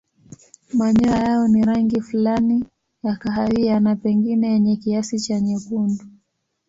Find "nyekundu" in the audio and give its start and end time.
5.39-6.03